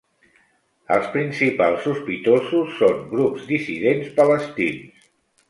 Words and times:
Els 0.95 1.09
principals 1.15 1.85
sospitosos 1.89 2.73
són 2.81 3.05
grups 3.13 3.45
dissidents 3.53 4.11
palestins. 4.19 5.07